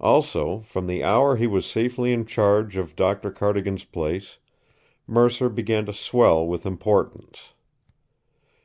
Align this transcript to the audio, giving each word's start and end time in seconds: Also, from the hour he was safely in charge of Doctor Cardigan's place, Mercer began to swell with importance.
Also, 0.00 0.62
from 0.62 0.88
the 0.88 1.04
hour 1.04 1.36
he 1.36 1.46
was 1.46 1.64
safely 1.64 2.12
in 2.12 2.26
charge 2.26 2.76
of 2.76 2.96
Doctor 2.96 3.30
Cardigan's 3.30 3.84
place, 3.84 4.38
Mercer 5.06 5.48
began 5.48 5.86
to 5.86 5.92
swell 5.92 6.44
with 6.44 6.66
importance. 6.66 7.50